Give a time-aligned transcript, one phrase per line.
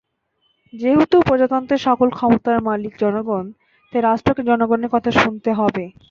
[0.73, 3.45] যেহেতু প্রজাতন্ত্রের সকল ক্ষমতার মালিক জনগণ,
[3.93, 5.83] তাই রাষ্ট্রকে জনগণের কথা শুনতে হবে।